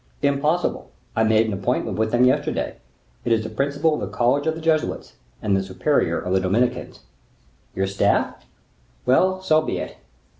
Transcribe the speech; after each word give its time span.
"Impossible; 0.23 0.89
I 1.15 1.23
made 1.23 1.45
an 1.45 1.53
appointment 1.53 1.95
with 1.95 2.09
them 2.11 2.25
yesterday; 2.25 2.77
it 3.23 3.31
is 3.31 3.43
the 3.43 3.51
principal 3.51 3.93
of 3.93 3.99
the 3.99 4.07
college 4.07 4.47
of 4.47 4.55
the 4.55 4.59
Jesuits, 4.59 5.13
and 5.43 5.55
the 5.55 5.61
superior 5.61 6.19
of 6.19 6.33
the 6.33 6.39
Dominicans." 6.39 7.01
"Your 7.75 7.85
staff? 7.85 8.43
Well, 9.05 9.43
so 9.43 9.61
be 9.61 9.77
it." 9.77 9.97